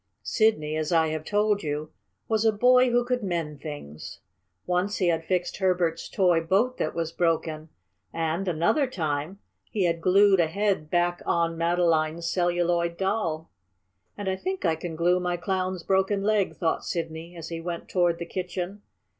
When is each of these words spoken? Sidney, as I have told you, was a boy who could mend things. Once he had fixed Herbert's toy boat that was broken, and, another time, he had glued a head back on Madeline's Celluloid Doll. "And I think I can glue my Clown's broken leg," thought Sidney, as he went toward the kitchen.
Sidney, 0.23 0.75
as 0.75 0.91
I 0.91 1.09
have 1.09 1.23
told 1.23 1.61
you, 1.61 1.91
was 2.27 2.43
a 2.43 2.51
boy 2.51 2.89
who 2.89 3.05
could 3.05 3.21
mend 3.21 3.61
things. 3.61 4.19
Once 4.65 4.97
he 4.97 5.09
had 5.09 5.23
fixed 5.23 5.57
Herbert's 5.57 6.09
toy 6.09 6.41
boat 6.41 6.77
that 6.79 6.95
was 6.95 7.11
broken, 7.11 7.69
and, 8.11 8.47
another 8.47 8.87
time, 8.87 9.37
he 9.69 9.83
had 9.83 10.01
glued 10.01 10.39
a 10.39 10.47
head 10.47 10.89
back 10.89 11.21
on 11.27 11.55
Madeline's 11.55 12.25
Celluloid 12.27 12.97
Doll. 12.97 13.51
"And 14.17 14.27
I 14.27 14.37
think 14.37 14.65
I 14.65 14.75
can 14.75 14.95
glue 14.95 15.19
my 15.19 15.37
Clown's 15.37 15.83
broken 15.83 16.23
leg," 16.23 16.55
thought 16.55 16.83
Sidney, 16.83 17.35
as 17.37 17.49
he 17.49 17.61
went 17.61 17.87
toward 17.87 18.17
the 18.17 18.25
kitchen. 18.25 18.81